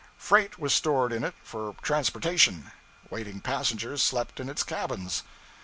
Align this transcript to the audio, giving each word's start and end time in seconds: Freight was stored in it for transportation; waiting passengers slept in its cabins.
Freight 0.17 0.57
was 0.57 0.73
stored 0.73 1.13
in 1.13 1.23
it 1.23 1.35
for 1.43 1.75
transportation; 1.83 2.71
waiting 3.11 3.39
passengers 3.39 4.01
slept 4.01 4.39
in 4.39 4.49
its 4.49 4.63
cabins. 4.63 5.21